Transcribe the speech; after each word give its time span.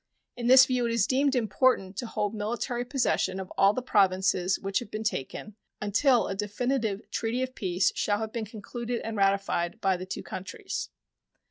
In 0.35 0.47
this 0.47 0.65
view 0.65 0.87
it 0.87 0.91
is 0.91 1.05
deemed 1.05 1.35
important 1.35 1.95
to 1.97 2.07
hold 2.07 2.33
military 2.33 2.83
possession 2.83 3.39
of 3.39 3.51
all 3.55 3.71
the 3.71 3.83
Provinces 3.83 4.57
which 4.59 4.79
have 4.79 4.89
been 4.89 5.03
taken 5.03 5.55
until 5.79 6.25
a 6.27 6.33
definitive 6.33 7.07
treaty 7.11 7.43
of 7.43 7.53
peace 7.53 7.91
shall 7.93 8.17
have 8.17 8.33
been 8.33 8.45
concluded 8.45 9.01
and 9.03 9.15
ratified 9.15 9.79
by 9.79 9.97
the 9.97 10.07
two 10.07 10.23
countries. 10.23 10.89